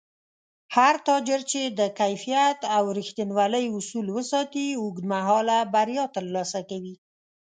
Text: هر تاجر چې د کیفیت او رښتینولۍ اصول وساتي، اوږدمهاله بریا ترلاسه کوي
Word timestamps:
هر 0.75 0.95
تاجر 1.07 1.41
چې 1.51 1.61
د 1.79 1.81
کیفیت 1.99 2.59
او 2.75 2.83
رښتینولۍ 2.97 3.65
اصول 3.77 4.07
وساتي، 4.17 4.67
اوږدمهاله 4.81 5.57
بریا 5.73 6.05
ترلاسه 6.15 6.59
کوي 6.69 6.95